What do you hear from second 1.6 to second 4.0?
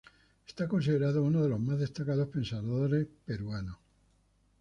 destacados pensadores peruanos.